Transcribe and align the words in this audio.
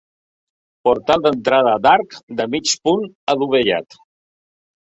Portal 0.87 1.25
d'entrada 1.25 1.75
d'arc 1.87 2.17
de 2.39 2.49
mig 2.57 2.73
punt 2.89 3.07
adovellat. 3.35 4.01